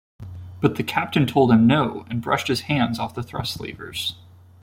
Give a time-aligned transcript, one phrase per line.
[0.61, 4.15] But the Captain told him no and brushed his hands off the thrust levers.